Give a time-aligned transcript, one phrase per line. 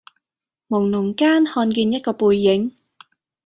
[0.69, 2.73] 濛朧間看見一個背影